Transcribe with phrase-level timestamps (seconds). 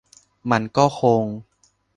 [0.51, 1.23] มันก็คง